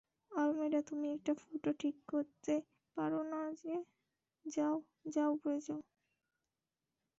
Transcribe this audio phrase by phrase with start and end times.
[0.31, 2.53] Almeida তুমি একটা ফুটো ঠিক করতে
[2.97, 3.41] পারো না
[4.45, 4.75] যাও,
[5.07, 5.81] যাও উপরে যাও।